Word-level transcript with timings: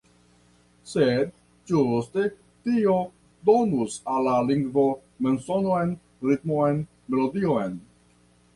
Sed 0.91 1.27
ĝuste 1.71 2.23
tio 2.69 2.95
donus 3.51 3.99
al 4.15 4.25
la 4.29 4.35
lingvo 4.49 4.87
belsonon, 5.27 5.95
ritmon, 6.31 6.83
melodion. 7.13 7.81